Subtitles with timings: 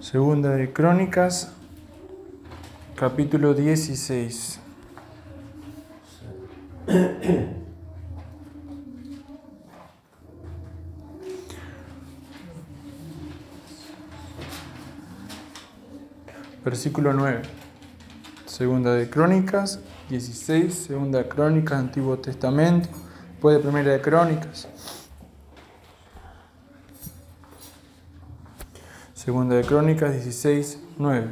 [0.00, 1.52] Segunda de Crónicas,
[2.96, 4.58] capítulo 16.
[16.64, 17.42] Versículo 9.
[18.46, 22.88] Segunda de Crónicas 16, Segunda de Crónicas, Antiguo Testamento,
[23.32, 24.66] después de Primera de Crónicas.
[29.30, 31.26] Segunda de Crónicas 16, 9.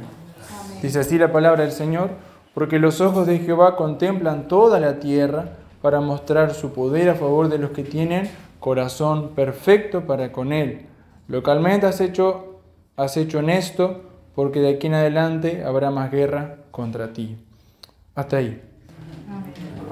[0.81, 2.11] Dice así la palabra del Señor,
[2.53, 5.49] porque los ojos de Jehová contemplan toda la tierra
[5.81, 8.29] para mostrar su poder a favor de los que tienen
[8.61, 10.85] corazón perfecto para con él.
[11.27, 12.61] Localmente has hecho,
[12.95, 13.99] has hecho en esto,
[14.33, 17.35] porque de aquí en adelante habrá más guerra contra ti.
[18.15, 18.61] Hasta ahí.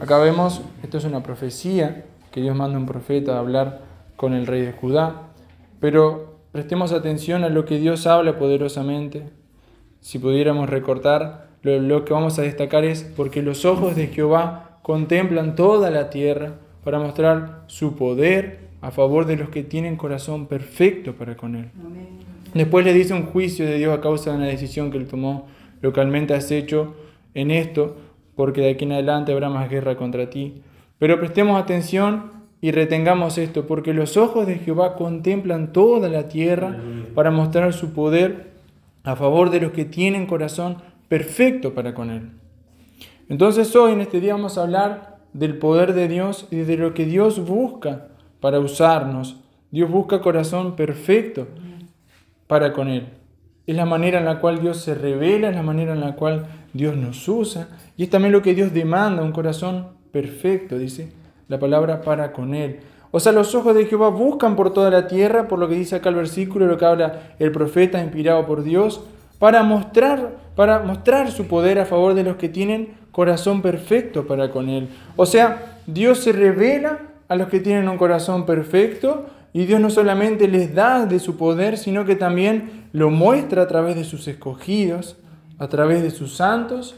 [0.02, 3.82] Acá vemos, esto es una profecía, que Dios manda un profeta a hablar
[4.16, 5.24] con el rey de Judá,
[5.82, 9.30] pero prestemos atención a lo que Dios habla poderosamente.
[10.02, 15.54] Si pudiéramos recortar, lo, que vamos a destacar es porque los ojos de Jehová contemplan
[15.56, 21.14] toda la tierra para mostrar su poder a favor de los que tienen corazón perfecto
[21.14, 21.70] para con Él.
[22.56, 25.46] Después le dice un juicio de Dios a causa de una decisión que Él tomó
[25.84, 26.96] localmente has hecho
[27.36, 27.98] en esto,
[28.36, 30.64] porque de aquí en adelante habrá más guerra contra ti.
[30.98, 36.76] Pero prestemos atención y retengamos esto, porque los ojos de Jehová contemplan toda la tierra
[37.14, 38.52] para mostrar su poder
[39.04, 40.78] a favor de los que tienen corazón
[41.08, 42.30] perfecto para con Él.
[43.30, 46.94] Entonces hoy en este día vamos a hablar del poder de Dios y de lo
[46.94, 48.08] que Dios busca
[48.40, 49.38] para usarnos.
[49.70, 51.48] Dios busca corazón perfecto
[52.48, 53.08] para con Él.
[53.68, 56.48] Es la manera en la cual Dios se revela, es la manera en la cual
[56.74, 61.12] Dios nos usa y es también lo que Dios demanda, un corazón perfecto, dice
[61.48, 62.80] la palabra para con Él.
[63.12, 65.96] O sea, los ojos de Jehová buscan por toda la tierra, por lo que dice
[65.96, 69.02] acá el versículo, lo que habla el profeta inspirado por Dios,
[69.40, 74.52] para mostrar, para mostrar su poder a favor de los que tienen corazón perfecto para
[74.52, 74.90] con Él.
[75.16, 79.90] O sea, Dios se revela a los que tienen un corazón perfecto y Dios no
[79.90, 84.28] solamente les da de su poder, sino que también lo muestra a través de sus
[84.28, 85.18] escogidos,
[85.58, 86.96] a través de sus santos,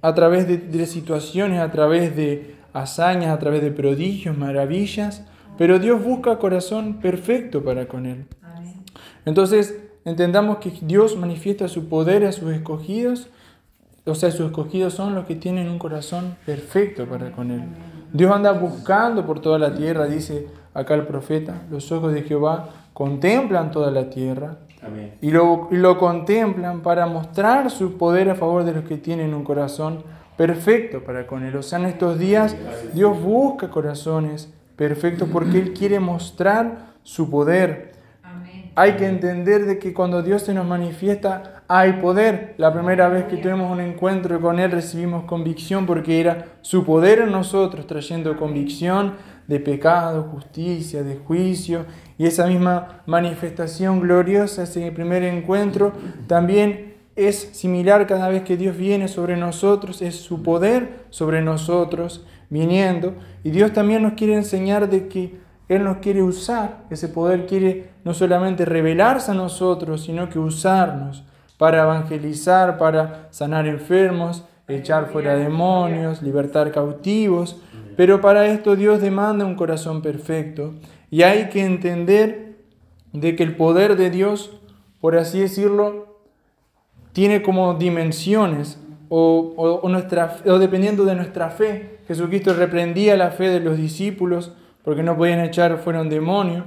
[0.00, 5.24] a través de, de situaciones, a través de hazañas, a través de prodigios, maravillas,
[5.56, 8.26] pero Dios busca corazón perfecto para con Él.
[9.24, 13.28] Entonces, entendamos que Dios manifiesta su poder a sus escogidos,
[14.06, 17.62] o sea, sus escogidos son los que tienen un corazón perfecto para con Él.
[18.12, 22.70] Dios anda buscando por toda la tierra, dice acá el profeta, los ojos de Jehová
[22.94, 24.58] contemplan toda la tierra
[25.20, 29.34] y lo, y lo contemplan para mostrar su poder a favor de los que tienen
[29.34, 30.02] un corazón
[30.38, 31.54] perfecto para con Él.
[31.56, 32.56] O sea, en estos días
[32.94, 37.92] Dios busca corazones perfectos porque Él quiere mostrar su poder.
[38.76, 42.54] Hay que entender de que cuando Dios se nos manifiesta hay poder.
[42.58, 47.18] La primera vez que tuvimos un encuentro con Él recibimos convicción porque era su poder
[47.18, 49.14] en nosotros trayendo convicción
[49.48, 51.86] de pecado, justicia, de juicio.
[52.16, 55.92] Y esa misma manifestación gloriosa, ese primer encuentro,
[56.28, 56.87] también
[57.18, 63.14] es similar cada vez que Dios viene sobre nosotros, es su poder sobre nosotros viniendo.
[63.42, 66.84] Y Dios también nos quiere enseñar de que Él nos quiere usar.
[66.90, 71.24] Ese poder quiere no solamente revelarse a nosotros, sino que usarnos
[71.58, 77.60] para evangelizar, para sanar enfermos, echar fuera demonios, libertar cautivos.
[77.96, 80.74] Pero para esto Dios demanda un corazón perfecto.
[81.10, 82.58] Y hay que entender
[83.12, 84.60] de que el poder de Dios,
[85.00, 86.17] por así decirlo,
[87.18, 91.98] tiene como dimensiones o, nuestra, o dependiendo de nuestra fe.
[92.06, 94.52] Jesucristo reprendía la fe de los discípulos
[94.84, 96.66] porque no podían echar fuera un demonio.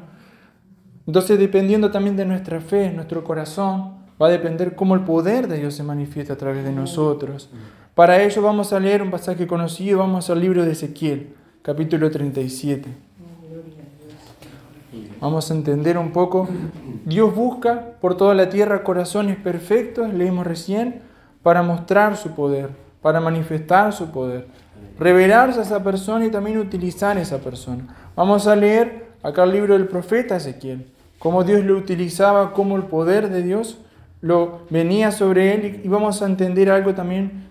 [1.08, 5.58] Entonces, dependiendo también de nuestra fe, nuestro corazón, va a depender cómo el poder de
[5.58, 7.50] Dios se manifiesta a través de nosotros.
[7.96, 12.90] Para ello vamos a leer un pasaje conocido, vamos al libro de Ezequiel, capítulo 37.
[15.22, 16.50] Vamos a entender un poco.
[17.06, 21.02] Dios busca por toda la tierra corazones perfectos, leímos recién,
[21.44, 22.72] para mostrar su poder,
[23.04, 24.48] para manifestar su poder,
[24.98, 27.96] revelarse a esa persona y también utilizar esa persona.
[28.16, 30.88] Vamos a leer acá el libro del profeta Ezequiel,
[31.20, 33.78] cómo Dios lo utilizaba, cómo el poder de Dios
[34.22, 37.48] lo venía sobre él y vamos a entender algo también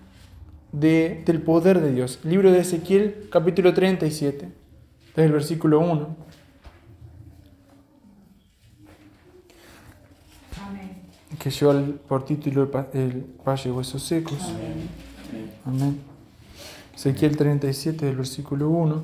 [0.73, 2.19] de, del poder de Dios.
[2.23, 4.49] Libro de Ezequiel, capítulo 37,
[5.15, 6.30] desde el versículo 1.
[11.41, 11.73] Que lleva
[12.07, 14.37] por título el Valle Huesos Secos.
[15.65, 15.99] Amén.
[16.95, 19.03] Ezequiel 37, del versículo 1.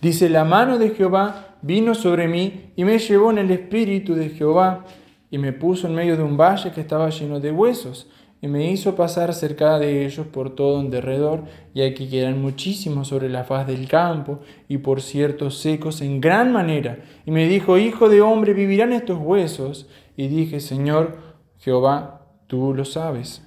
[0.00, 4.30] Dice, la mano de Jehová vino sobre mí y me llevó en el espíritu de
[4.30, 4.84] Jehová
[5.30, 8.08] y me puso en medio de un valle que estaba lleno de huesos,
[8.44, 13.06] y me hizo pasar cerca de ellos por todo en derredor, y aquí quedan muchísimos
[13.06, 16.98] sobre la faz del campo, y por cierto secos en gran manera.
[17.24, 19.86] Y me dijo, Hijo de hombre, ¿vivirán estos huesos?
[20.16, 21.16] Y dije, Señor
[21.58, 23.42] Jehová, tú lo sabes.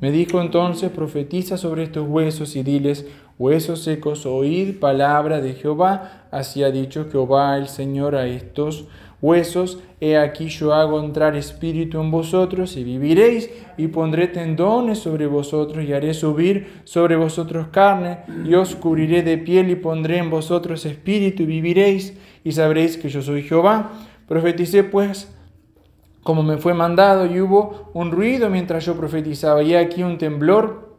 [0.00, 3.06] Me dijo entonces, profetiza sobre estos huesos y diles,
[3.38, 6.26] huesos secos, oíd palabra de Jehová.
[6.30, 8.86] Así ha dicho Jehová el Señor a estos
[9.24, 15.26] huesos, he aquí yo hago entrar espíritu en vosotros y viviréis, y pondré tendones sobre
[15.26, 20.28] vosotros y haré subir sobre vosotros carne, y os cubriré de piel y pondré en
[20.28, 22.14] vosotros espíritu y viviréis,
[22.44, 23.92] y sabréis que yo soy Jehová.
[24.28, 25.33] Profeticé pues
[26.24, 30.96] como me fue mandado, y hubo un ruido mientras yo profetizaba, y aquí un temblor,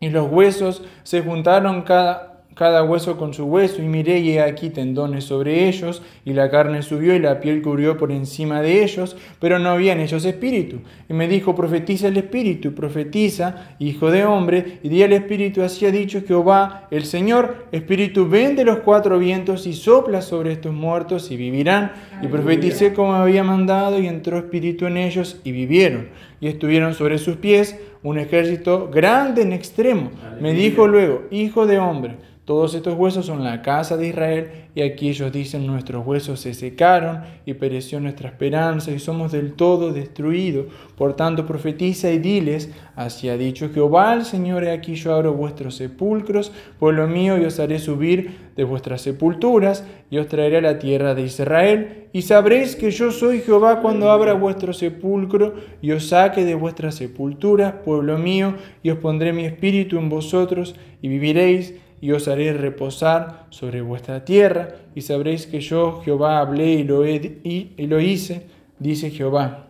[0.00, 4.70] y los huesos se juntaron cada cada hueso con su hueso, y miré y aquí
[4.70, 9.16] tendones sobre ellos, y la carne subió y la piel cubrió por encima de ellos,
[9.40, 10.78] pero no había en ellos espíritu.
[11.08, 15.84] Y me dijo, profetiza el espíritu, profetiza, hijo de hombre, y di al espíritu, así
[15.86, 20.72] ha dicho Jehová, el Señor, espíritu, ven de los cuatro vientos y sopla sobre estos
[20.72, 21.92] muertos y vivirán.
[22.22, 26.08] Y profeticé como había mandado, y entró espíritu en ellos y vivieron.
[26.40, 30.10] Y estuvieron sobre sus pies un ejército grande en extremo.
[30.40, 34.82] Me dijo luego, hijo de hombre, todos estos huesos son la casa de Israel y
[34.82, 39.94] aquí ellos dicen nuestros huesos se secaron y pereció nuestra esperanza y somos del todo
[39.94, 40.66] destruidos.
[40.94, 45.32] Por tanto profetiza y diles, así ha dicho Jehová el Señor, he aquí yo abro
[45.32, 50.60] vuestros sepulcros, pueblo mío, y os haré subir de vuestras sepulturas y os traeré a
[50.60, 55.92] la tierra de Israel y sabréis que yo soy Jehová cuando abra vuestro sepulcro y
[55.92, 61.08] os saque de vuestras sepulturas, pueblo mío, y os pondré mi espíritu en vosotros y
[61.08, 66.84] viviréis y os haré reposar sobre vuestra tierra, y sabréis que yo, Jehová, hablé y
[66.84, 68.46] lo, y lo hice,
[68.78, 69.68] dice Jehová.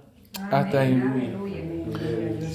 [0.50, 1.00] Hasta ahí.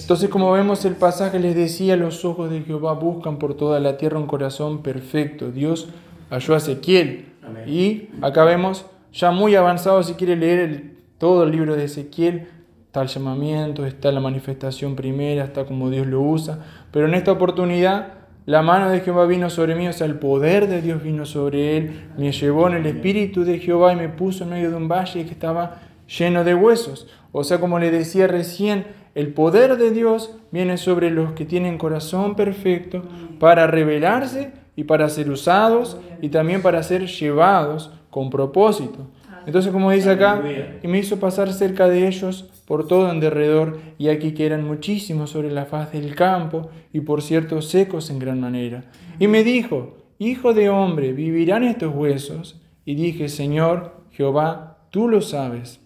[0.01, 3.95] Entonces, como vemos el pasaje, les decía, los ojos de Jehová buscan por toda la
[3.95, 5.49] tierra un corazón perfecto.
[5.49, 5.87] Dios
[6.29, 7.27] halló a Ezequiel.
[7.65, 12.49] Y acá vemos, ya muy avanzado, si quiere leer todo el libro de Ezequiel,
[12.87, 16.65] está el llamamiento, está la manifestación primera, está como Dios lo usa.
[16.91, 18.19] Pero en esta oportunidad
[18.50, 21.78] la mano de Jehová vino sobre mí, o sea, el poder de Dios vino sobre
[21.78, 24.88] él, me llevó en el espíritu de Jehová y me puso en medio de un
[24.88, 27.07] valle que estaba lleno de huesos.
[27.31, 31.78] O sea, como le decía recién, el poder de Dios viene sobre los que tienen
[31.78, 33.04] corazón perfecto
[33.40, 39.12] para revelarse y para ser usados y también para ser llevados con propósito.
[39.46, 40.42] Entonces, como dice acá,
[40.81, 44.63] y me hizo pasar cerca de ellos por todo en derredor, y aquí que eran
[44.63, 48.83] muchísimos sobre la faz del campo, y por cierto secos en gran manera.
[49.19, 52.62] Y me dijo, Hijo de hombre, ¿vivirán estos huesos?
[52.86, 55.80] Y dije, Señor Jehová, tú lo sabes.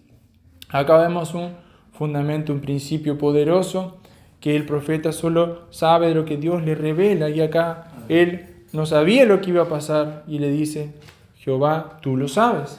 [0.68, 1.52] Acá vemos un
[1.92, 3.96] fundamento, un principio poderoso,
[4.40, 8.44] que el profeta solo sabe de lo que Dios le revela, y acá él
[8.74, 10.92] no sabía lo que iba a pasar, y le dice,
[11.36, 12.78] Jehová, tú lo sabes.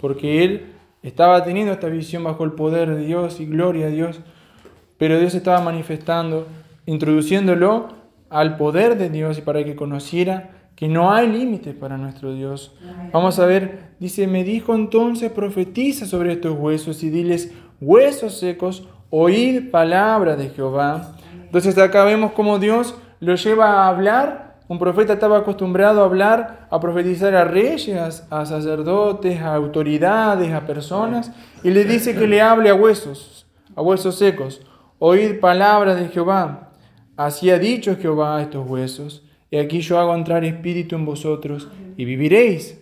[0.00, 0.71] Porque él
[1.02, 4.20] estaba teniendo esta visión bajo el poder de Dios y gloria a Dios,
[4.98, 6.46] pero Dios estaba manifestando,
[6.86, 7.88] introduciéndolo
[8.30, 12.74] al poder de Dios y para que conociera que no hay límites para nuestro Dios.
[13.12, 18.88] Vamos a ver, dice, me dijo entonces, profetiza sobre estos huesos y diles, huesos secos,
[19.10, 21.16] oíd palabra de Jehová.
[21.44, 26.66] Entonces acá vemos cómo Dios lo lleva a hablar un profeta estaba acostumbrado a hablar,
[26.70, 32.40] a profetizar a reyes, a sacerdotes, a autoridades, a personas, y le dice que le
[32.40, 34.62] hable a huesos, a huesos secos.
[34.98, 36.70] Oíd palabra de Jehová.
[37.16, 39.24] Así ha dicho Jehová a estos huesos.
[39.50, 42.80] Y aquí yo hago entrar espíritu en vosotros y viviréis.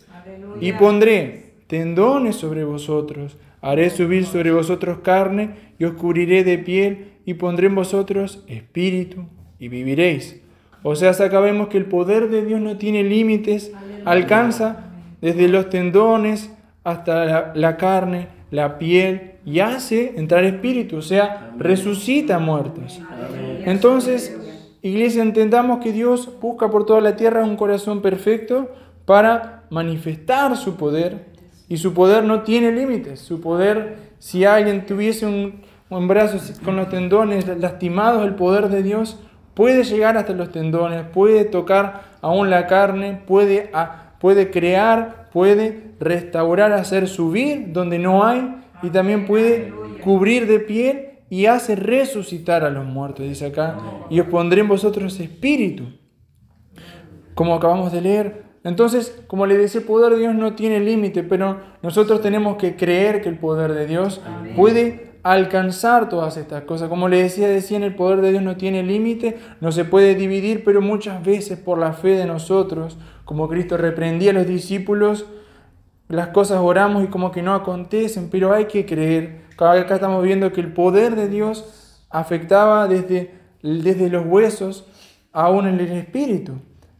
[0.60, 3.36] Y pondré tendones sobre vosotros.
[3.60, 9.24] Haré subir sobre vosotros carne y os cubriré de piel y pondré en vosotros espíritu
[9.58, 10.39] y viviréis.
[10.82, 13.72] O sea, sabemos que el poder de Dios no tiene límites,
[14.04, 14.76] alcanza
[15.20, 16.50] desde los tendones
[16.84, 23.00] hasta la, carne, la piel, y hace entrar espíritu, o sea, resucita muertos.
[23.64, 24.36] Entonces,
[24.82, 28.70] iglesia, entendamos que Dios busca por toda la tierra un corazón perfecto
[29.04, 31.30] para manifestar su poder,
[31.68, 33.20] y su poder no tiene límites.
[33.20, 38.82] Su poder, si alguien tuviese un, un brazo con los tendones lastimados, el poder de
[38.82, 39.20] Dios
[39.54, 43.70] puede llegar hasta los tendones, puede tocar aún la carne, puede,
[44.18, 51.10] puede crear, puede restaurar, hacer subir donde no hay y también puede cubrir de piel
[51.28, 53.78] y hace resucitar a los muertos, dice acá,
[54.10, 55.84] y os pondré en vosotros espíritu,
[57.34, 58.50] como acabamos de leer.
[58.64, 62.76] Entonces, como le decía, el poder de Dios no tiene límite, pero nosotros tenemos que
[62.76, 64.20] creer que el poder de Dios
[64.56, 66.88] puede alcanzar todas estas cosas.
[66.88, 70.64] Como le decía decían, el poder de Dios no tiene límite, no se puede dividir,
[70.64, 75.26] pero muchas veces por la fe de nosotros, como Cristo reprendía a los discípulos,
[76.08, 79.42] las cosas oramos y como que no acontecen, pero hay que creer.
[79.56, 84.86] Acá estamos viendo que el poder de Dios afectaba desde, desde los huesos
[85.32, 86.54] aún en el espíritu.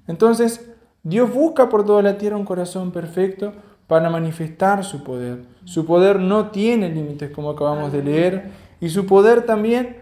[0.07, 0.71] Entonces,
[1.03, 3.53] Dios busca por toda la tierra un corazón perfecto
[3.91, 5.41] para manifestar su poder.
[5.65, 9.97] Su poder no tiene límites, como acabamos de leer, y su poder también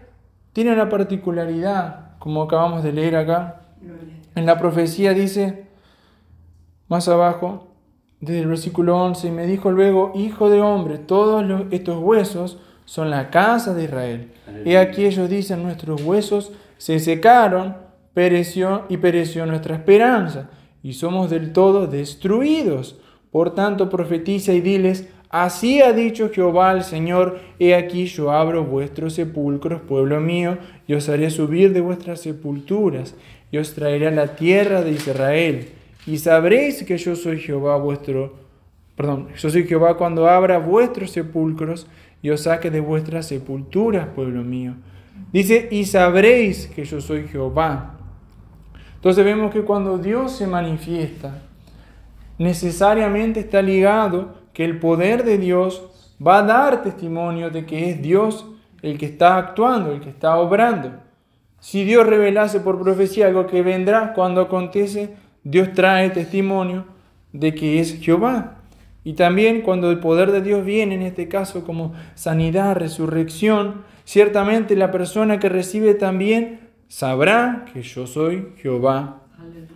[0.53, 3.61] tiene una particularidad, como acabamos de leer acá.
[4.35, 5.65] En la profecía dice,
[6.87, 7.69] más abajo,
[8.21, 13.09] desde el versículo 11, y me dijo luego, Hijo de hombre, todos estos huesos son
[13.09, 14.31] la casa de Israel.
[14.65, 17.75] Y aquí ellos dicen, nuestros huesos se secaron,
[18.13, 20.51] pereció y pereció nuestra esperanza,
[20.83, 22.99] y somos del todo destruidos.
[23.31, 28.63] Por tanto, profetiza y diles, así ha dicho Jehová el Señor, he aquí yo abro
[28.63, 30.57] vuestros sepulcros, pueblo mío,
[30.87, 33.15] y os haré subir de vuestras sepulturas,
[33.51, 35.67] y os traeré a la tierra de Israel
[36.09, 38.33] y sabréis que yo soy Jehová vuestro,
[38.95, 41.87] perdón, yo soy Jehová cuando abra vuestros sepulcros
[42.21, 44.73] y os saque de vuestras sepulturas, pueblo mío.
[45.31, 47.97] Dice, y sabréis que yo soy Jehová.
[48.95, 51.43] Entonces vemos que cuando Dios se manifiesta,
[52.39, 55.83] necesariamente está ligado que el poder de Dios
[56.25, 58.47] va a dar testimonio de que es Dios
[58.81, 60.93] el que está actuando, el que está obrando.
[61.59, 66.85] Si Dios revelase por profecía algo que vendrá cuando acontece, Dios trae testimonio
[67.33, 68.55] de que es Jehová.
[69.03, 74.75] Y también cuando el poder de Dios viene, en este caso como sanidad, resurrección, ciertamente
[74.75, 79.18] la persona que recibe también sabrá que yo soy Jehová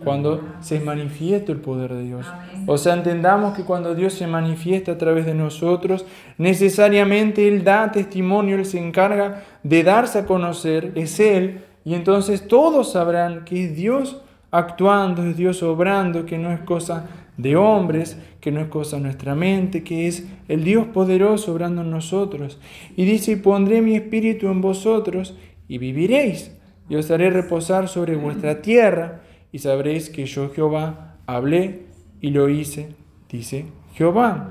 [0.02, 2.26] cuando se manifiesta el poder de Dios.
[2.66, 6.04] O sea, entendamos que cuando Dios se manifiesta a través de nosotros,
[6.38, 12.46] necesariamente Él da testimonio, Él se encarga de darse a conocer, es Él, y entonces
[12.46, 17.06] todos sabrán que es Dios actuando, es Dios obrando, que no es cosa
[17.36, 21.82] de hombres, que no es cosa de nuestra mente, que es el Dios poderoso obrando
[21.82, 22.58] en nosotros.
[22.96, 26.56] Y dice, y pondré mi espíritu en vosotros y viviréis,
[26.88, 29.22] y os haré reposar sobre vuestra tierra,
[29.54, 31.86] y sabréis que yo Jehová hablé
[32.20, 32.96] y lo hice,
[33.30, 34.50] dice Jehová.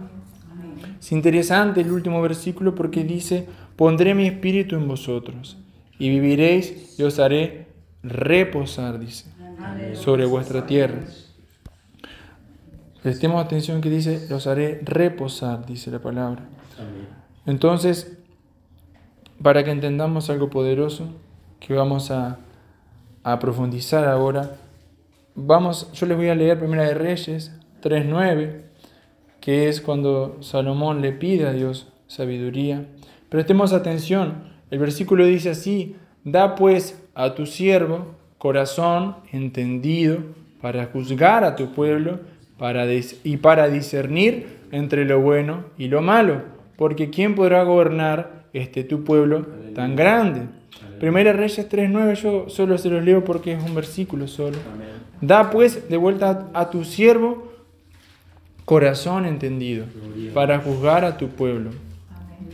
[0.97, 3.45] Es interesante el último versículo porque dice,
[3.75, 5.57] pondré mi espíritu en vosotros
[5.99, 7.67] y viviréis y os haré
[8.01, 9.25] reposar, dice
[9.95, 11.01] sobre vuestra tierra.
[13.01, 16.43] Prestemos atención que dice, los haré reposar, dice la palabra.
[17.45, 18.17] Entonces,
[19.41, 21.09] para que entendamos algo poderoso
[21.59, 22.37] que vamos a,
[23.25, 24.62] a profundizar ahora,
[25.35, 28.61] vamos, yo les voy a leer Primera de Reyes 3.9,
[29.39, 32.85] que es cuando Salomón le pide a Dios sabiduría.
[33.29, 40.19] Prestemos atención, el versículo dice así, da pues a tu siervo corazón entendido
[40.61, 42.19] para juzgar a tu pueblo
[42.57, 46.41] para y para discernir entre lo bueno y lo malo,
[46.77, 50.47] porque ¿quién podrá gobernar este tu pueblo tan grande?
[51.03, 54.57] Primera Reyes 3.9, yo solo se los leo porque es un versículo solo.
[55.19, 57.51] Da pues de vuelta a tu siervo
[58.63, 59.85] corazón entendido
[60.33, 61.71] para juzgar a tu pueblo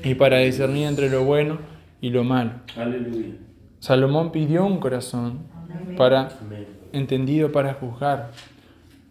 [0.03, 1.59] y para discernir entre lo bueno
[2.01, 2.53] y lo malo.
[3.81, 5.41] Salomón pidió un corazón
[5.95, 6.29] para
[6.91, 8.31] entendido para juzgar.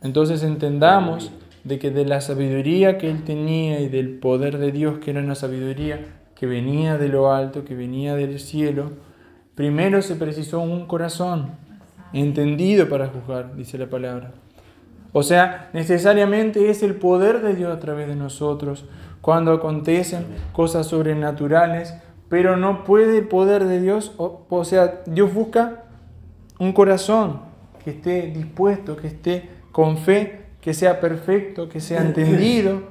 [0.02, 1.30] Entonces entendamos
[1.62, 5.20] de que de la sabiduría que él tenía y del poder de Dios, que era
[5.20, 6.00] una sabiduría
[6.34, 9.06] que venía de lo alto, que venía del cielo,
[9.58, 11.50] primero se precisó un corazón
[12.12, 14.30] entendido para juzgar, dice la palabra.
[15.12, 18.84] O sea, necesariamente es el poder de Dios a través de nosotros
[19.20, 21.92] cuando acontecen cosas sobrenaturales,
[22.28, 25.86] pero no puede el poder de Dios, o, o sea, Dios busca
[26.60, 27.40] un corazón
[27.82, 32.82] que esté dispuesto, que esté con fe, que sea perfecto, que sea entendido.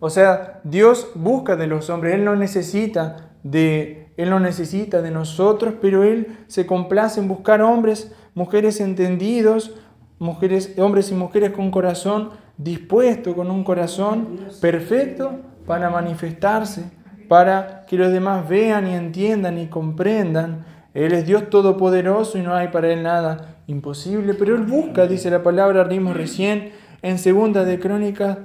[0.00, 5.10] O sea, Dios busca de los hombres, Él no necesita de, Él no necesita de
[5.10, 9.74] nosotros, pero Él se complace en buscar hombres, mujeres entendidos,
[10.18, 15.32] mujeres, hombres y mujeres con corazón dispuesto, con un corazón perfecto
[15.66, 16.84] para manifestarse,
[17.28, 20.66] para que los demás vean y entiendan y comprendan.
[20.92, 25.30] Él es Dios todopoderoso y no hay para Él nada imposible, pero Él busca, dice
[25.30, 28.36] la palabra, rimos recién en segunda de Crónicas,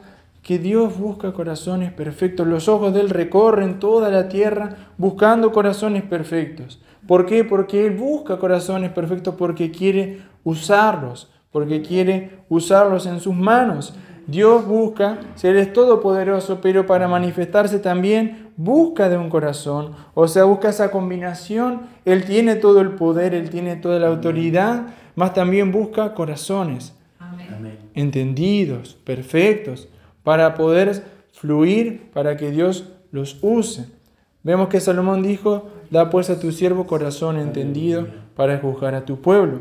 [0.46, 2.46] que Dios busca corazones perfectos.
[2.46, 6.80] Los ojos de Él recorren toda la tierra buscando corazones perfectos.
[7.08, 7.44] ¿Por qué?
[7.44, 13.96] Porque Él busca corazones perfectos porque quiere usarlos, porque quiere usarlos en sus manos.
[14.28, 20.44] Dios busca, Él es todopoderoso, pero para manifestarse también busca de un corazón, o sea,
[20.44, 21.88] busca esa combinación.
[22.06, 26.94] Él tiene todo el poder, Él tiene toda la autoridad, más también busca corazones
[27.96, 29.88] entendidos, perfectos,
[30.26, 33.86] para poder fluir, para que Dios los use.
[34.44, 39.22] Vemos que Salomón dijo, da pues a tu siervo corazón entendido para juzgar a tu
[39.22, 39.60] pueblo.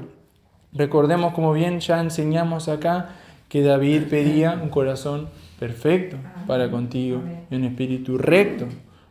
[0.73, 3.11] Recordemos, como bien ya enseñamos acá,
[3.49, 5.29] que David pedía un corazón
[5.61, 6.17] perfecto
[6.47, 8.67] para contigo y un espíritu recto.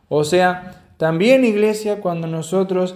[0.09, 2.95] O sea, también iglesia, cuando nosotros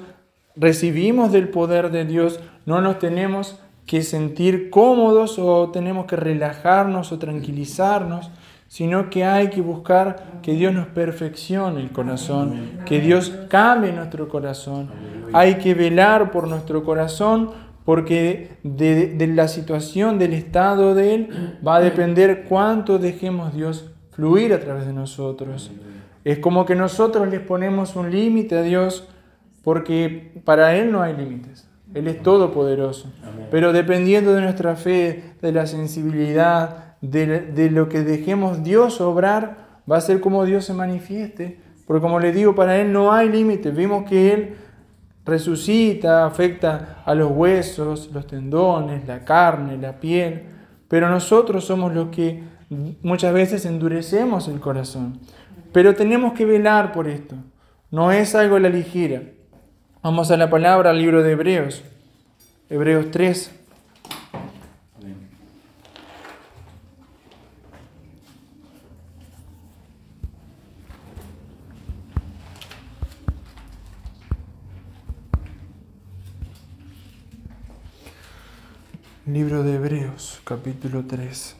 [0.55, 7.11] recibimos del poder de Dios, no nos tenemos que sentir cómodos o tenemos que relajarnos
[7.13, 8.29] o tranquilizarnos,
[8.67, 14.27] sino que hay que buscar que Dios nos perfeccione el corazón, que Dios cambie nuestro
[14.27, 14.89] corazón.
[15.33, 17.51] Hay que velar por nuestro corazón
[17.85, 23.91] porque de, de, la situación, del estado de Él, va a depender cuánto dejemos Dios
[24.11, 25.71] fluir a través de nosotros.
[26.25, 29.07] Es como que nosotros les ponemos un límite a Dios
[29.63, 31.69] porque para Él no hay límites.
[31.93, 33.11] Él es todopoderoso.
[33.49, 39.79] Pero dependiendo de nuestra fe, de la sensibilidad, de, de, lo que dejemos Dios obrar,
[39.89, 41.59] va a ser como Dios se manifieste.
[41.85, 43.75] Porque como le digo, para Él no hay límites.
[43.75, 44.55] Vimos que Él
[45.25, 50.43] resucita, afecta a los huesos, los tendones, la carne, la piel.
[50.87, 52.43] Pero nosotros somos los que
[53.01, 55.19] muchas veces endurecemos el corazón.
[55.71, 57.35] Pero tenemos que velar por esto.
[57.91, 59.21] No es algo a la ligera.
[60.01, 61.83] Vamos a la palabra, al libro de Hebreos.
[62.69, 63.51] Hebreos 3.
[79.27, 81.57] Libro de Hebreos, capítulo 3.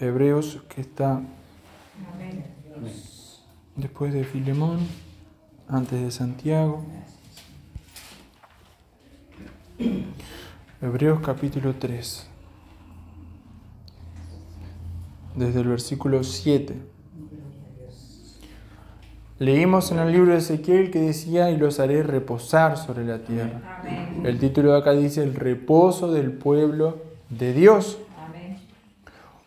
[0.00, 1.22] Hebreos que está
[3.76, 4.80] después de Filemón
[5.68, 6.84] antes de Santiago.
[10.82, 12.26] Hebreos capítulo 3,
[15.36, 16.97] desde el versículo 7.
[19.38, 23.82] Leímos en el libro de Ezequiel que decía, y los haré reposar sobre la tierra.
[24.24, 26.98] El título de acá dice, el reposo del pueblo
[27.30, 27.98] de Dios.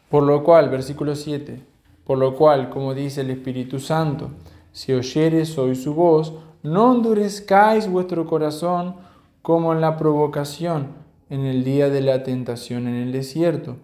[0.10, 1.62] Por lo cual, versículo 7,
[2.06, 4.32] por lo cual, como dice el Espíritu Santo,
[4.72, 8.96] si oyeres hoy su voz, no endurezcáis vuestro corazón
[9.42, 10.88] como en la provocación
[11.30, 13.78] en el día de la tentación en el desierto,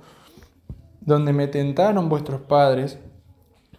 [1.01, 2.97] donde me tentaron vuestros padres,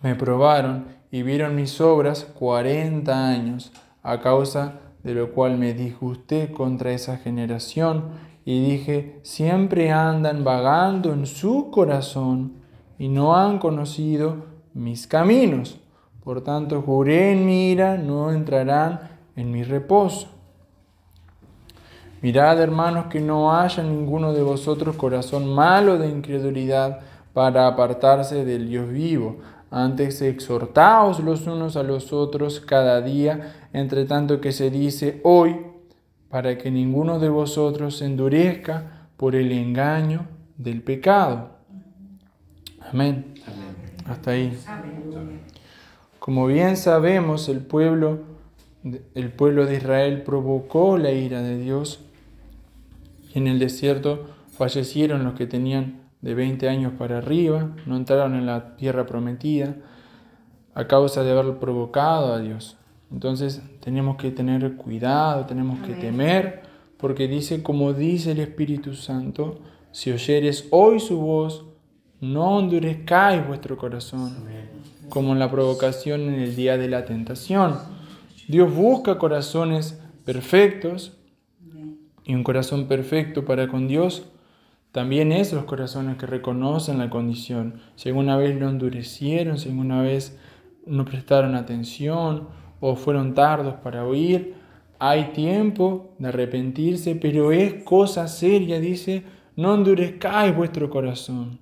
[0.02, 6.52] me probaron y vieron mis obras cuarenta años, a causa de lo cual me disgusté
[6.52, 8.04] contra esa generación
[8.44, 12.54] y dije, siempre andan vagando en su corazón
[12.98, 15.80] y no han conocido mis caminos.
[16.24, 19.00] Por tanto, juré en mi ira, no entrarán
[19.36, 20.28] en mi reposo.
[22.20, 27.00] Mirad, hermanos, que no haya ninguno de vosotros corazón malo de incredulidad
[27.32, 29.36] para apartarse del Dios vivo.
[29.70, 35.56] Antes exhortaos los unos a los otros cada día, entre tanto que se dice hoy,
[36.30, 40.26] para que ninguno de vosotros se endurezca por el engaño
[40.56, 41.50] del pecado.
[42.80, 43.34] Amén.
[44.06, 44.58] Hasta ahí.
[46.18, 48.20] Como bien sabemos, el pueblo,
[49.14, 52.00] el pueblo de Israel provocó la ira de Dios
[53.34, 58.34] y en el desierto fallecieron los que tenían de 20 años para arriba, no entraron
[58.34, 59.76] en la tierra prometida
[60.74, 62.76] a causa de haber provocado a Dios.
[63.10, 66.62] Entonces tenemos que tener cuidado, tenemos que temer,
[66.96, 69.60] porque dice, como dice el Espíritu Santo,
[69.92, 71.64] si oyeres hoy su voz,
[72.20, 74.36] no endurezcáis vuestro corazón.
[74.36, 74.78] Amén
[75.08, 77.78] como en la provocación en el día de la tentación.
[78.46, 81.16] Dios busca corazones perfectos
[82.24, 84.26] y un corazón perfecto para con Dios
[84.92, 87.80] también es los corazones que reconocen la condición.
[87.96, 90.38] Si alguna vez lo endurecieron, si alguna vez
[90.86, 92.48] no prestaron atención
[92.80, 94.54] o fueron tardos para oír,
[94.98, 99.22] hay tiempo de arrepentirse, pero es cosa seria, dice,
[99.56, 101.58] no endurezcáis vuestro corazón.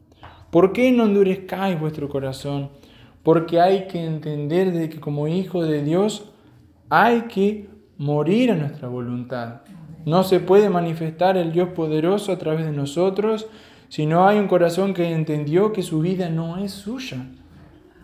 [0.51, 2.71] ¿Por qué no endurezcáis vuestro corazón?
[3.27, 6.31] porque hay que entender de que como hijo de Dios
[6.89, 9.63] hay que morir a nuestra voluntad.
[10.07, 13.49] No se puede manifestar el Dios poderoso a través de nosotros
[13.89, 17.27] si no hay un corazón que entendió que su vida no es suya.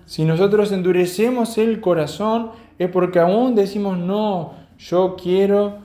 [0.04, 5.78] Si nosotros endurecemos el corazón es porque aún decimos, no, yo quiero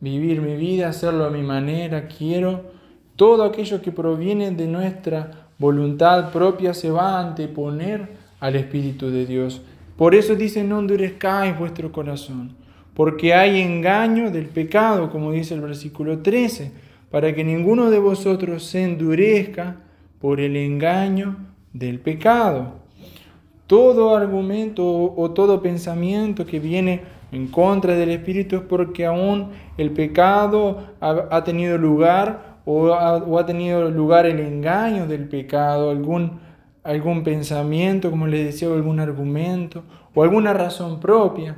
[0.00, 2.70] vivir mi vida, hacerlo a mi manera, quiero.
[3.16, 9.24] Todo aquello que proviene de nuestra voluntad propia se va a anteponer al Espíritu de
[9.24, 9.62] Dios.
[9.96, 12.56] Por eso dice, no endurezcáis vuestro corazón,
[12.94, 16.72] porque hay engaño del pecado, como dice el versículo 13,
[17.10, 19.76] para que ninguno de vosotros se endurezca
[20.20, 21.36] por el engaño
[21.72, 22.80] del pecado.
[23.66, 27.00] Todo argumento o todo pensamiento que viene
[27.32, 33.90] en contra del Espíritu es porque aún el pecado ha, tenido lugar o ha, tenido
[33.90, 36.40] lugar el engaño del pecado, algún,
[36.84, 39.82] algún pensamiento, como les decía, algún argumento
[40.14, 41.56] o alguna razón propia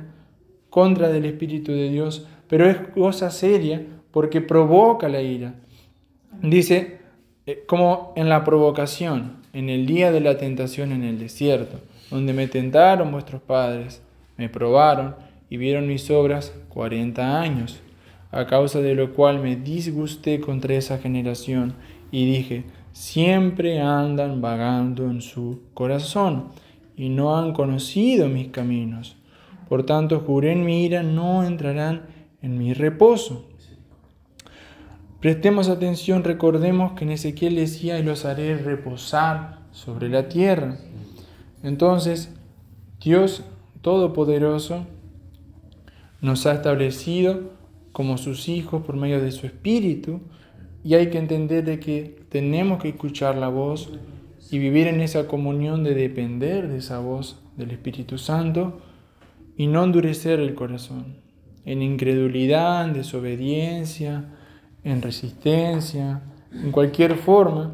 [0.75, 5.55] contra del Espíritu de Dios, pero es cosa seria porque provoca la ira.
[6.41, 6.97] Dice,
[7.45, 11.79] eh, como en la provocación, en el día de la tentación en el desierto,
[12.11, 14.01] donde me tentaron vuestros padres,
[14.35, 15.15] me probaron
[15.49, 17.79] y vieron mis obras cuarenta años,
[18.31, 21.75] a causa de lo cual me disgusté contra esa generación
[22.11, 26.49] y dije, siempre andan vagando en su corazón
[26.97, 29.15] y no han conocido mis caminos.
[29.69, 32.03] Por tanto, juré en mi ira, no entrarán
[32.41, 33.47] en mi reposo.
[35.19, 40.77] Prestemos atención, recordemos que en Ezequiel decía, y los haré reposar sobre la tierra.
[41.63, 42.31] Entonces,
[43.01, 43.43] Dios
[43.81, 44.85] Todopoderoso
[46.21, 47.51] nos ha establecido
[47.91, 50.21] como sus hijos por medio de su Espíritu
[50.83, 53.91] y hay que entender de que tenemos que escuchar la voz
[54.51, 58.81] y vivir en esa comunión de depender de esa voz del Espíritu Santo
[59.57, 61.25] y no endurecer el corazón
[61.65, 64.25] en incredulidad, en desobediencia,
[64.83, 67.73] en resistencia, en cualquier forma,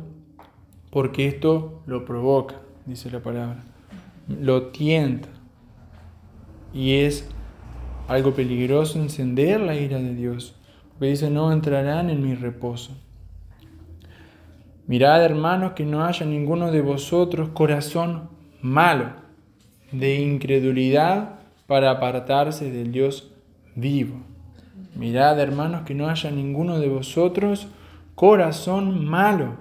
[0.90, 3.64] porque esto lo provoca, dice la palabra,
[4.28, 5.28] lo tienta
[6.74, 7.30] y es
[8.08, 10.56] algo peligroso encender la ira de Dios,
[10.94, 12.98] porque dice, no entrarán en mi reposo.
[14.88, 18.30] Mirad, hermanos, que no haya ninguno de vosotros corazón
[18.62, 19.12] malo,
[19.92, 21.41] de incredulidad
[21.72, 23.32] para apartarse del Dios
[23.76, 24.18] vivo.
[24.94, 27.70] Mirad, hermanos, que no haya ninguno de vosotros
[28.14, 29.56] corazón malo,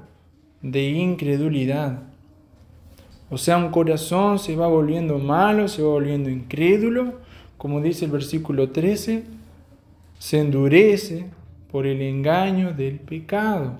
[0.61, 2.03] de incredulidad.
[3.31, 7.21] O sea, un corazón se va volviendo malo, se va volviendo incrédulo,
[7.57, 9.23] como dice el versículo 13,
[10.19, 11.27] se endurece
[11.71, 13.75] por el engaño del pecado.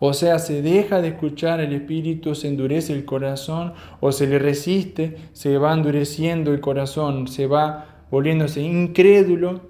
[0.00, 4.38] O sea, se deja de escuchar el Espíritu, se endurece el corazón, o se le
[4.38, 9.60] resiste, se va endureciendo el corazón, se va volviéndose incrédulo,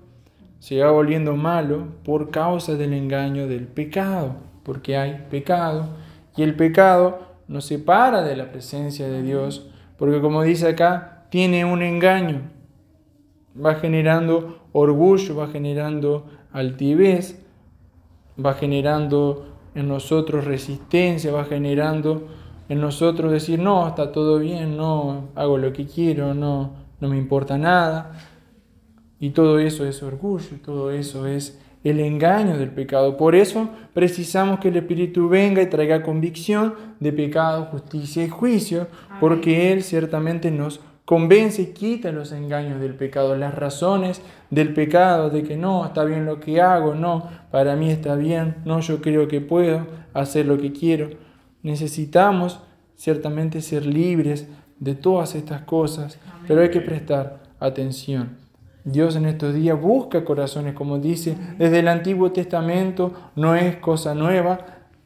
[0.58, 5.88] se va volviendo malo por causa del engaño del pecado, porque hay pecado,
[6.36, 11.64] y el pecado nos separa de la presencia de Dios, porque como dice acá, tiene
[11.64, 12.42] un engaño,
[13.64, 17.42] va generando orgullo, va generando altivez,
[18.44, 22.26] va generando en nosotros resistencia, va generando
[22.68, 27.16] en nosotros decir, no, está todo bien, no, hago lo que quiero, no, no me
[27.16, 28.12] importa nada.
[29.20, 33.16] Y todo eso es orgullo, todo eso es el engaño del pecado.
[33.16, 38.88] Por eso precisamos que el Espíritu venga y traiga convicción de pecado, justicia y juicio,
[39.20, 45.30] porque Él ciertamente nos convence y quita los engaños del pecado, las razones del pecado,
[45.30, 49.00] de que no, está bien lo que hago, no, para mí está bien, no, yo
[49.00, 51.08] creo que puedo hacer lo que quiero.
[51.62, 52.60] Necesitamos
[52.94, 54.48] ciertamente ser libres
[54.80, 58.36] de todas estas cosas, pero hay que prestar atención.
[58.84, 64.14] Dios en estos días busca corazones, como dice desde el Antiguo Testamento, no es cosa
[64.14, 64.58] nueva.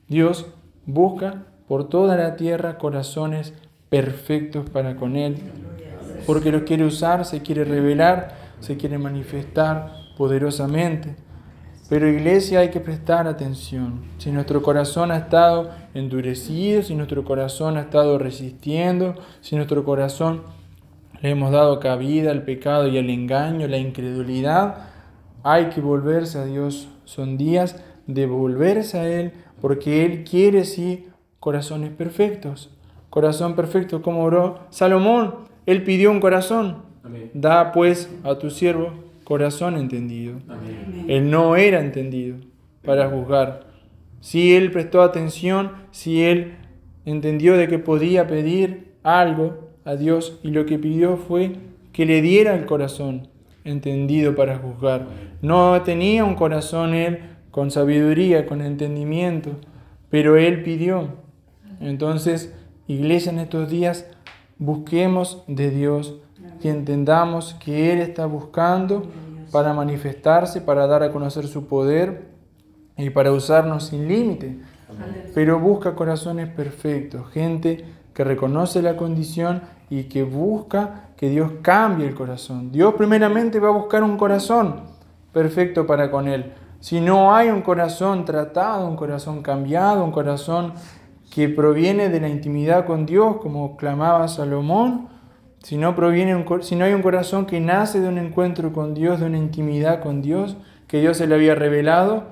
[0.08, 0.46] Dios
[0.84, 3.54] busca por toda la tierra corazones
[3.88, 5.36] perfectos para con Él
[6.26, 11.16] porque lo quiere usar, se quiere revelar, se quiere manifestar poderosamente.
[11.88, 14.04] Pero iglesia hay que prestar atención.
[14.18, 20.42] Si nuestro corazón ha estado endurecido, si nuestro corazón ha estado resistiendo, si nuestro corazón
[21.20, 24.88] le hemos dado cabida al pecado y al engaño, la incredulidad,
[25.42, 26.88] hay que volverse a Dios.
[27.04, 31.08] Son días de volverse a Él porque Él quiere sí
[31.40, 32.70] corazones perfectos.
[33.10, 35.51] Corazón perfecto como oró Salomón.
[35.66, 36.82] Él pidió un corazón.
[37.34, 38.92] Da pues a tu siervo
[39.24, 40.38] corazón entendido.
[41.08, 42.36] Él no era entendido
[42.84, 43.66] para juzgar.
[44.20, 46.54] Si él prestó atención, si él
[47.04, 51.52] entendió de que podía pedir algo a Dios y lo que pidió fue
[51.92, 53.28] que le diera el corazón
[53.64, 55.06] entendido para juzgar.
[55.40, 57.20] No tenía un corazón él
[57.50, 59.50] con sabiduría, con entendimiento,
[60.10, 61.08] pero él pidió.
[61.80, 62.54] Entonces,
[62.86, 64.06] iglesia en estos días,
[64.58, 66.14] busquemos de Dios
[66.62, 69.04] y entendamos que Él está buscando
[69.50, 72.28] para manifestarse, para dar a conocer su poder
[72.96, 74.58] y para usarnos sin límite.
[75.34, 77.84] Pero busca corazones perfectos, gente
[78.14, 82.72] que reconoce la condición y que busca que Dios cambie el corazón.
[82.72, 84.80] Dios primeramente va a buscar un corazón
[85.32, 86.52] perfecto para con Él.
[86.80, 90.74] Si no hay un corazón tratado, un corazón cambiado, un corazón
[91.32, 95.08] que proviene de la intimidad con Dios, como clamaba Salomón,
[95.62, 99.18] si no, proviene si no hay un corazón que nace de un encuentro con Dios,
[99.18, 102.24] de una intimidad con Dios, que Dios se le había revelado,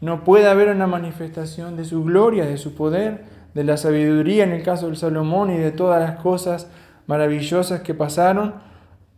[0.00, 4.52] no puede haber una manifestación de su gloria, de su poder, de la sabiduría en
[4.52, 6.68] el caso del Salomón y de todas las cosas
[7.06, 8.54] maravillosas que pasaron.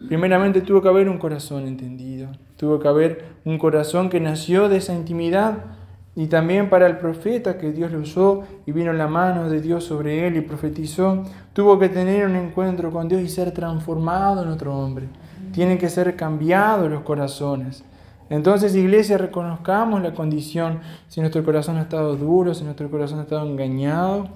[0.08, 4.76] Primeramente tuvo que haber un corazón entendido, tuvo que haber un corazón que nació de
[4.76, 5.81] esa intimidad
[6.14, 9.84] y también para el profeta que Dios le usó y vino la mano de Dios
[9.84, 14.50] sobre él y profetizó, tuvo que tener un encuentro con Dios y ser transformado en
[14.50, 15.06] otro hombre.
[15.52, 17.82] Tienen que ser cambiados los corazones.
[18.28, 20.80] Entonces, iglesia, reconozcamos la condición.
[21.08, 24.28] Si nuestro corazón ha estado duro, si nuestro corazón ha estado engañado,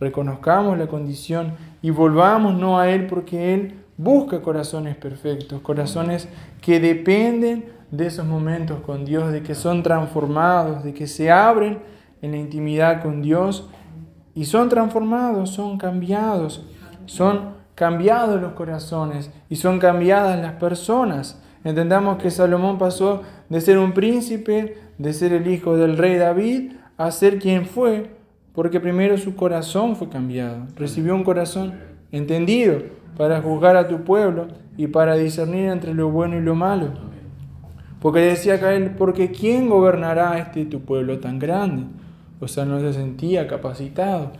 [0.00, 6.28] reconozcamos la condición y volvamos no a Él porque Él busca corazones perfectos, corazones
[6.60, 11.78] que dependen de esos momentos con Dios, de que son transformados, de que se abren
[12.22, 13.68] en la intimidad con Dios
[14.34, 16.66] y son transformados, son cambiados,
[17.04, 21.40] son cambiados los corazones y son cambiadas las personas.
[21.64, 26.72] Entendamos que Salomón pasó de ser un príncipe, de ser el hijo del rey David,
[26.96, 28.10] a ser quien fue,
[28.54, 30.66] porque primero su corazón fue cambiado.
[30.76, 31.74] Recibió un corazón
[32.10, 32.80] entendido
[33.18, 37.11] para juzgar a tu pueblo y para discernir entre lo bueno y lo malo.
[38.02, 41.84] Porque decía él, porque ¿quién gobernará este tu pueblo tan grande?
[42.40, 44.32] O sea, no se sentía capacitado,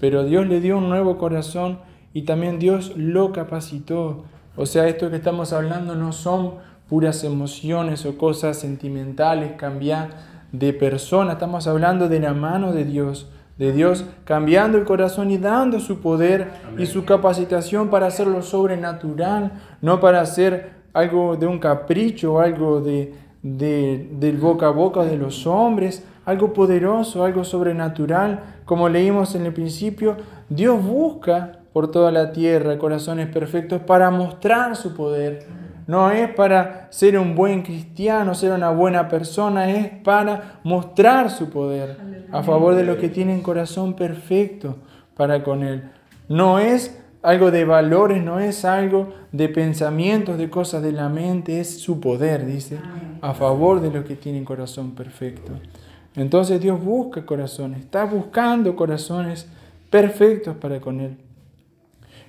[0.00, 1.80] pero Dios le dio un nuevo corazón
[2.14, 4.24] y también Dios lo capacitó.
[4.56, 6.54] O sea, esto que estamos hablando no son
[6.88, 10.08] puras emociones o cosas sentimentales, cambiar
[10.52, 13.28] de persona, estamos hablando de la mano de Dios,
[13.58, 19.52] de Dios cambiando el corazón y dando su poder y su capacitación para hacerlo sobrenatural,
[19.82, 25.16] no para hacer algo de un capricho, algo de, de, del boca a boca de
[25.16, 28.60] los hombres, algo poderoso, algo sobrenatural.
[28.64, 30.16] Como leímos en el principio,
[30.48, 35.46] Dios busca por toda la tierra corazones perfectos para mostrar su poder
[35.90, 41.50] no es para ser un buen cristiano, ser una buena persona, es para mostrar su
[41.50, 41.96] poder
[42.30, 44.76] a favor de los que tienen corazón perfecto
[45.16, 45.90] para con Él.
[46.28, 51.60] No es algo de valores, no es algo de pensamientos, de cosas de la mente,
[51.60, 52.78] es su poder, dice,
[53.20, 55.52] a favor de los que tienen corazón perfecto.
[56.16, 59.46] Entonces Dios busca corazones, está buscando corazones
[59.90, 61.16] perfectos para con Él.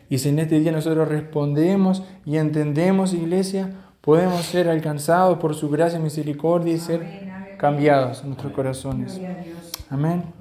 [0.09, 5.69] Y si en este día nosotros respondemos y entendemos, iglesia, podemos ser alcanzados por su
[5.69, 9.21] gracia y misericordia y ser cambiados en nuestros corazones.
[9.89, 10.40] Amén.